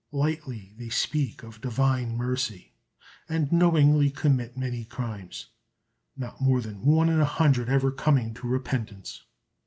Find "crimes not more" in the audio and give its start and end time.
4.83-6.59